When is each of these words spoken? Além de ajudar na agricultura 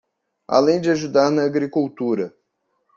Além 0.47 0.81
de 0.81 0.89
ajudar 0.89 1.29
na 1.29 1.43
agricultura 1.43 2.35